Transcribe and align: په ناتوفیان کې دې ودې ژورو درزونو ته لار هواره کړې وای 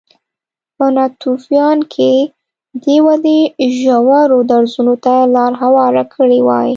په 0.77 0.85
ناتوفیان 0.95 1.79
کې 1.93 2.11
دې 2.83 2.97
ودې 3.05 3.39
ژورو 3.79 4.37
درزونو 4.51 4.95
ته 5.05 5.15
لار 5.35 5.53
هواره 5.61 6.03
کړې 6.13 6.39
وای 6.47 6.69